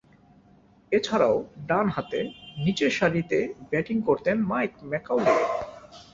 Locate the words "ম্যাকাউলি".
4.89-5.35